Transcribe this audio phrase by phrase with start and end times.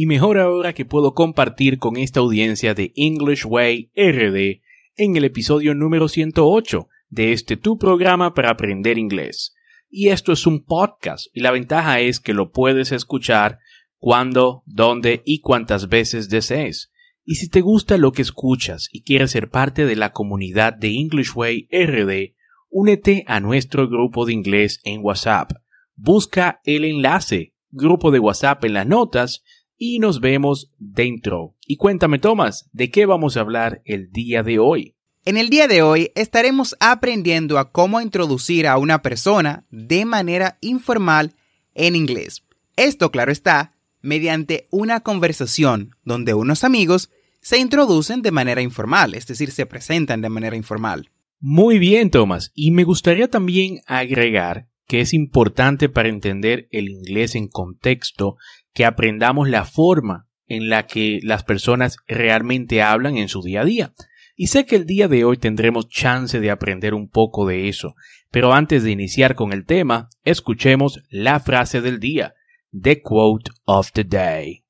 [0.00, 4.62] Y mejor ahora que puedo compartir con esta audiencia de English Way RD
[4.94, 9.56] en el episodio número 108 de este tu programa para aprender inglés.
[9.90, 13.58] Y esto es un podcast y la ventaja es que lo puedes escuchar
[13.96, 16.92] cuando, dónde y cuántas veces desees.
[17.24, 20.90] Y si te gusta lo que escuchas y quieres ser parte de la comunidad de
[20.90, 22.36] English Way RD,
[22.70, 25.50] únete a nuestro grupo de inglés en WhatsApp.
[25.96, 29.42] Busca el enlace, grupo de WhatsApp en las notas
[29.78, 31.54] y nos vemos dentro.
[31.66, 34.96] Y cuéntame, Tomás, ¿de qué vamos a hablar el día de hoy?
[35.24, 40.58] En el día de hoy estaremos aprendiendo a cómo introducir a una persona de manera
[40.60, 41.34] informal
[41.74, 42.44] en inglés.
[42.76, 47.10] Esto, claro está, mediante una conversación donde unos amigos
[47.40, 51.10] se introducen de manera informal, es decir, se presentan de manera informal.
[51.40, 52.50] Muy bien, Tomás.
[52.54, 58.36] Y me gustaría también agregar que es importante para entender el inglés en contexto
[58.72, 63.64] que aprendamos la forma en la que las personas realmente hablan en su día a
[63.64, 63.92] día.
[64.34, 67.94] Y sé que el día de hoy tendremos chance de aprender un poco de eso,
[68.30, 72.34] pero antes de iniciar con el tema, escuchemos la frase del día,
[72.72, 74.64] the quote of the day.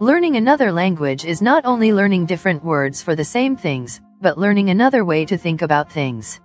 [0.00, 4.68] Learning another language is not only learning different words for the same things, but learning
[4.68, 6.40] another way to think about things.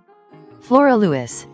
[0.60, 1.48] Flora Lewis.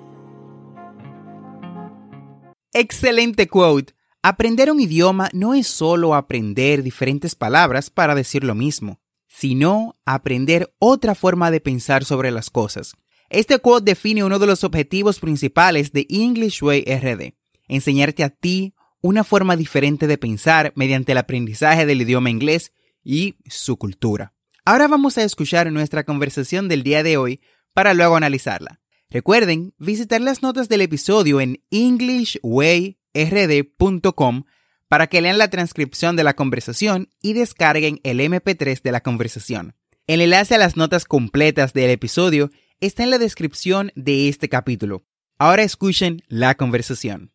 [2.72, 3.94] Excelente quote.
[4.22, 10.74] Aprender un idioma no es solo aprender diferentes palabras para decir lo mismo, sino aprender
[10.78, 12.94] otra forma de pensar sobre las cosas.
[13.28, 17.34] Este quote define uno de los objetivos principales de English Way RD,
[17.68, 22.72] enseñarte a ti una forma diferente de pensar mediante el aprendizaje del idioma inglés
[23.02, 24.32] y su cultura.
[24.64, 27.40] Ahora vamos a escuchar nuestra conversación del día de hoy
[27.74, 28.80] para luego analizarla.
[29.14, 34.42] Recuerden visitar las notas del episodio en englishwayrd.com
[34.88, 39.76] para que lean la transcripción de la conversación y descarguen el MP3 de la conversación.
[40.08, 45.04] El enlace a las notas completas del episodio está en la descripción de este capítulo.
[45.38, 47.30] Ahora escuchen la conversación.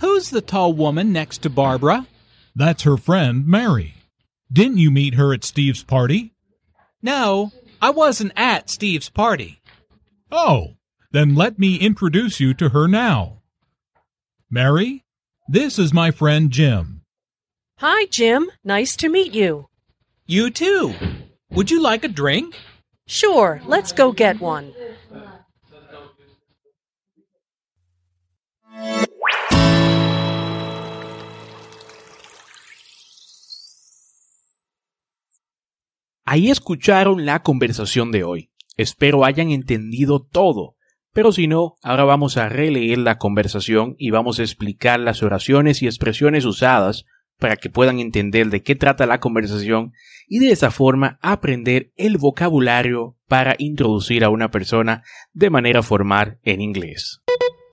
[0.00, 2.06] Who's the tall woman next to Barbara?
[2.54, 3.94] That's her friend, Mary.
[4.52, 6.32] Didn't you meet her at Steve's party?
[7.02, 9.60] No, I wasn't at Steve's party.
[10.30, 10.74] Oh,
[11.12, 13.42] then let me introduce you to her now.
[14.50, 15.04] Mary,
[15.48, 17.02] this is my friend Jim.
[17.78, 18.50] Hi, Jim.
[18.64, 19.68] Nice to meet you.
[20.26, 20.94] You too.
[21.50, 22.56] Would you like a drink?
[23.06, 24.74] Sure, let's go get one.
[36.30, 38.50] Ahí escucharon la conversación de hoy.
[38.76, 40.76] Espero hayan entendido todo.
[41.14, 45.80] Pero si no, ahora vamos a releer la conversación y vamos a explicar las oraciones
[45.80, 47.06] y expresiones usadas
[47.38, 49.94] para que puedan entender de qué trata la conversación
[50.26, 56.40] y de esa forma aprender el vocabulario para introducir a una persona de manera formal
[56.42, 57.22] en inglés.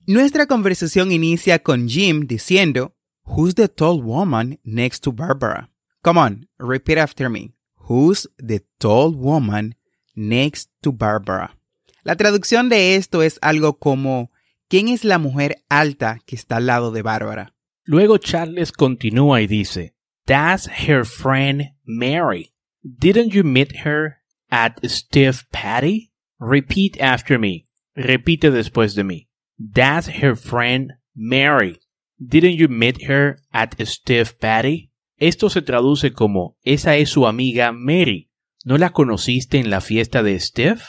[0.06, 5.70] Nuestra conversación inicia con Jim diciendo, Who's the tall woman next to Barbara?
[6.02, 7.55] Come on, repeat after me.
[7.88, 9.76] Who's the tall woman
[10.14, 11.56] next to Barbara?
[12.02, 14.30] La traducción de esto es algo como
[14.68, 17.54] ¿quién es la mujer alta que está al lado de Bárbara?
[17.84, 19.94] Luego Charles continúa y dice,
[20.26, 22.52] That's her friend Mary.
[22.82, 24.18] Didn't you meet her
[24.50, 26.12] at Steve Patty?
[26.38, 27.66] Repeat after me.
[27.94, 29.28] Repite después de mí.
[29.58, 31.80] That's her friend Mary.
[32.18, 34.90] Didn't you meet her at Steve Patty?
[35.18, 38.30] Esto se traduce como esa es su amiga Mary.
[38.64, 40.80] ¿No la conociste en la fiesta de Steve?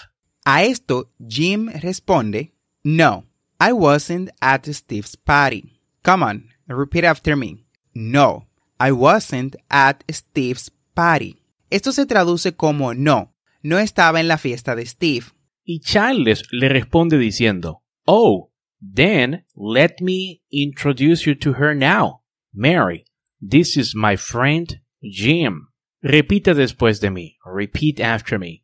[0.43, 2.53] A esto Jim responde,
[2.83, 3.25] No,
[3.59, 5.79] I wasn't at Steve's party.
[6.03, 7.65] Come on, repeat after me.
[7.93, 8.47] No,
[8.79, 11.37] I wasn't at Steve's party.
[11.69, 15.27] Esto se traduce como no, no estaba en la fiesta de Steve.
[15.63, 22.21] Y Charles le responde diciendo, Oh, then let me introduce you to her now.
[22.53, 23.05] Mary,
[23.41, 25.69] this is my friend Jim.
[26.03, 27.37] Repita después de mí.
[27.45, 28.63] Repeat after me.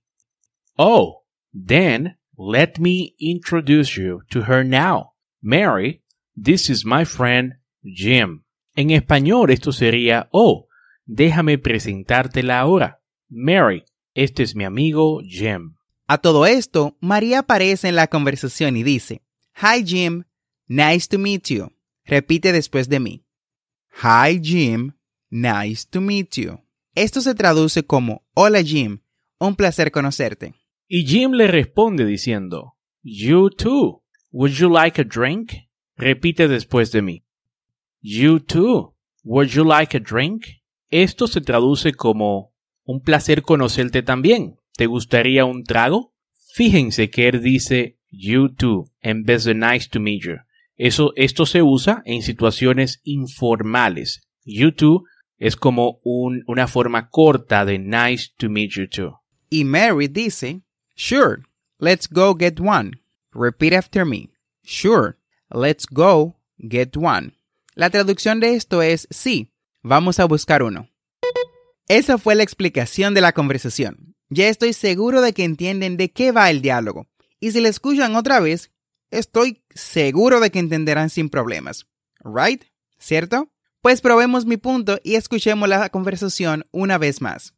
[0.78, 1.24] Oh,
[1.54, 5.14] then let me introduce you to her now.
[5.42, 6.02] Mary,
[6.36, 7.54] this is my friend
[7.84, 8.44] Jim.
[8.76, 10.68] En español esto sería, oh,
[11.06, 13.02] déjame presentártela ahora.
[13.30, 13.84] Mary,
[14.16, 15.76] este es mi amigo Jim.
[16.08, 19.22] A todo esto, María aparece en la conversación y dice,
[19.56, 20.24] Hi Jim,
[20.68, 21.72] nice to meet you.
[22.06, 23.23] Repite después de mí.
[24.02, 24.94] Hi Jim,
[25.30, 26.60] nice to meet you.
[26.96, 29.00] Esto se traduce como Hola Jim,
[29.40, 30.56] un placer conocerte.
[30.88, 34.04] Y Jim le responde diciendo, You too.
[34.32, 35.54] Would you like a drink?
[35.96, 37.24] Repite después de mí.
[38.02, 38.96] You too.
[39.24, 40.48] Would you like a drink?
[40.90, 42.54] Esto se traduce como
[42.84, 44.58] un placer conocerte también.
[44.76, 46.14] ¿Te gustaría un trago?
[46.56, 50.38] Fíjense que él dice you too en vez de nice to meet you.
[50.76, 54.28] Eso, esto se usa en situaciones informales.
[54.44, 55.04] You too
[55.38, 59.20] es como un, una forma corta de nice to meet you too.
[59.50, 60.62] Y Mary dice,
[60.96, 61.44] Sure,
[61.80, 62.92] let's go get one.
[63.34, 64.30] Repeat after me.
[64.64, 65.18] Sure,
[65.52, 67.34] let's go get one.
[67.76, 70.90] La traducción de esto es sí, vamos a buscar uno.
[71.88, 74.16] Esa fue la explicación de la conversación.
[74.30, 77.08] Ya estoy seguro de que entienden de qué va el diálogo.
[77.40, 78.72] Y si la escuchan otra vez,
[79.14, 81.86] estoy seguro de que entenderán sin problemas.
[82.24, 82.64] ¿Right?
[82.98, 83.50] ¿Cierto?
[83.82, 87.54] Pues probemos mi punto y escuchemos la conversación una vez más.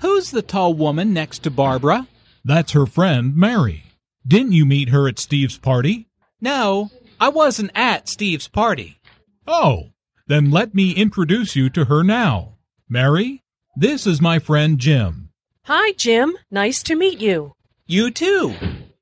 [0.00, 2.08] Who's the tall woman next to Barbara?
[2.44, 3.84] That's her friend, Mary.
[4.26, 6.08] Didn't you meet her at Steve's party?
[6.40, 6.90] No,
[7.20, 8.98] I wasn't at Steve's party.
[9.46, 9.90] Oh,
[10.26, 12.58] then let me introduce you to her now.
[12.88, 13.42] Mary,
[13.76, 15.30] this is my friend Jim.
[15.64, 16.36] Hi, Jim.
[16.50, 17.52] Nice to meet you.
[17.86, 18.54] You too.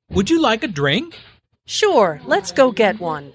[0.09, 1.15] Would you like a drink?
[1.65, 3.33] Sure, let's go get one.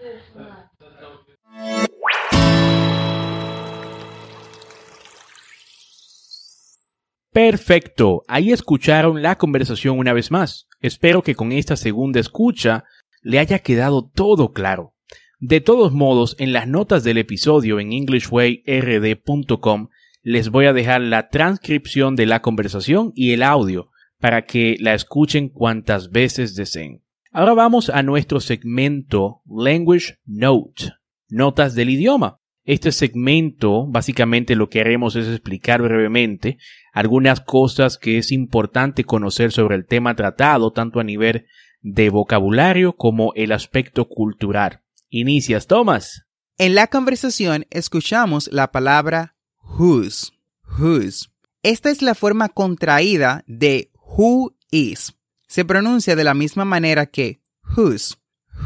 [7.32, 10.68] Perfecto, ahí escucharon la conversación una vez más.
[10.80, 12.84] Espero que con esta segunda escucha
[13.20, 14.94] le haya quedado todo claro.
[15.38, 19.88] De todos modos, en las notas del episodio en englishwayrd.com
[20.28, 24.92] les voy a dejar la transcripción de la conversación y el audio para que la
[24.92, 27.04] escuchen cuantas veces deseen.
[27.30, 30.94] Ahora vamos a nuestro segmento Language Note,
[31.28, 32.40] notas del idioma.
[32.64, 36.58] Este segmento básicamente lo que haremos es explicar brevemente
[36.92, 41.46] algunas cosas que es importante conocer sobre el tema tratado, tanto a nivel
[41.82, 44.80] de vocabulario como el aspecto cultural.
[45.08, 46.26] Inicias, Thomas.
[46.58, 49.35] En la conversación escuchamos la palabra
[49.78, 50.32] whose,
[50.78, 51.28] whose.
[51.62, 55.14] Esta es la forma contraída de who is.
[55.48, 57.40] Se pronuncia de la misma manera que
[57.76, 58.16] whose,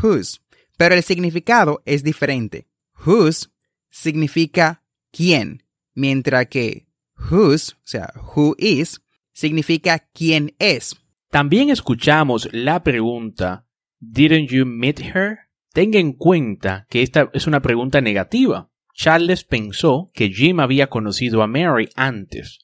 [0.02, 0.38] whose,
[0.76, 2.66] pero el significado es diferente.
[3.06, 3.48] Whose
[3.90, 5.64] significa quién,
[5.94, 6.86] mientras que
[7.30, 9.00] whose, o sea, who is,
[9.32, 10.96] significa quién es.
[11.30, 13.66] También escuchamos la pregunta
[14.00, 15.50] Didn't you meet her?
[15.72, 18.69] Tenga en cuenta que esta es una pregunta negativa.
[19.00, 22.58] Charles pensó que Jim había conocido a Mary antes.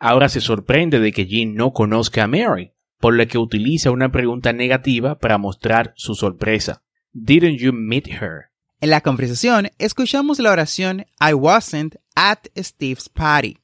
[0.00, 4.10] Ahora se sorprende de que Jim no conozca a Mary, por lo que utiliza una
[4.10, 6.82] pregunta negativa para mostrar su sorpresa.
[7.12, 8.46] Didn't you meet her?
[8.80, 13.58] En la conversación escuchamos la oración I wasn't at Steve's party.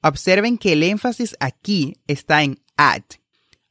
[0.00, 3.02] Observen que el énfasis aquí está en at.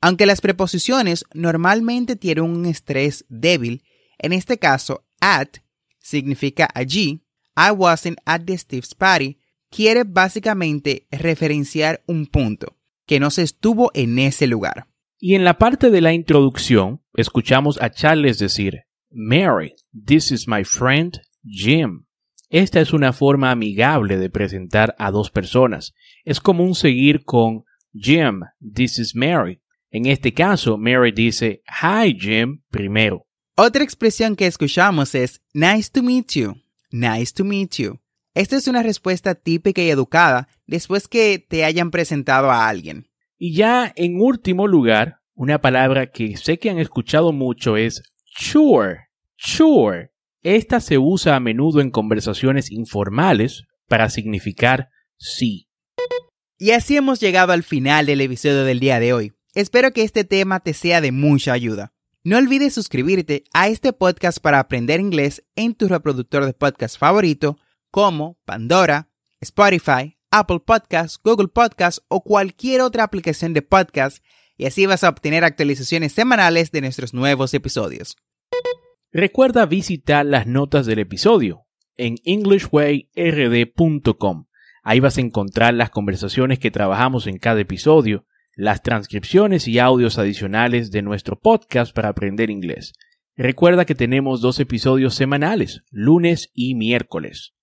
[0.01, 3.85] Aunque las preposiciones normalmente tienen un estrés débil,
[4.17, 5.59] en este caso at
[5.99, 7.23] significa allí.
[7.57, 13.91] I wasn't at the Steve's party quiere básicamente referenciar un punto, que no se estuvo
[13.95, 14.87] en ese lugar.
[15.19, 19.73] Y en la parte de la introducción, escuchamos a Charles decir, Mary,
[20.05, 22.05] this is my friend Jim.
[22.49, 25.93] Esta es una forma amigable de presentar a dos personas.
[26.23, 29.59] Es común seguir con Jim, this is Mary.
[29.89, 33.25] En este caso, Mary dice Hi Jim primero.
[33.55, 36.53] Otra expresión que escuchamos es Nice to meet you.
[36.91, 37.99] Nice to meet you.
[38.33, 43.07] Esta es una respuesta típica y educada después que te hayan presentado a alguien.
[43.37, 49.07] Y ya en último lugar, una palabra que sé que han escuchado mucho es sure.
[49.35, 50.11] Sure.
[50.43, 55.67] Esta se usa a menudo en conversaciones informales para significar sí.
[56.57, 59.33] Y así hemos llegado al final del episodio del día de hoy.
[59.53, 61.93] Espero que este tema te sea de mucha ayuda.
[62.27, 67.57] No olvides suscribirte a este podcast para aprender inglés en tu reproductor de podcast favorito
[67.89, 69.07] como Pandora,
[69.39, 74.21] Spotify, Apple Podcasts, Google Podcasts o cualquier otra aplicación de podcast
[74.57, 78.17] y así vas a obtener actualizaciones semanales de nuestros nuevos episodios.
[79.13, 81.65] Recuerda visitar las notas del episodio
[81.95, 84.47] en englishwayrd.com.
[84.83, 88.25] Ahí vas a encontrar las conversaciones que trabajamos en cada episodio
[88.57, 92.93] las transcripciones y audios adicionales de nuestro podcast para aprender inglés.
[93.35, 97.53] Recuerda que tenemos dos episodios semanales, lunes y miércoles.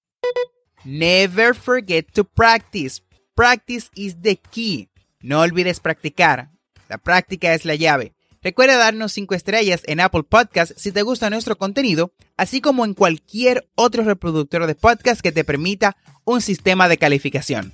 [0.85, 3.03] Never forget to practice.
[3.35, 4.89] Practice is the key.
[5.21, 6.51] No olvides practicar.
[6.89, 8.15] La práctica es la llave.
[8.41, 12.95] Recuerda darnos 5 estrellas en Apple Podcast si te gusta nuestro contenido, así como en
[12.95, 17.73] cualquier otro reproductor de podcast que te permita un sistema de calificación.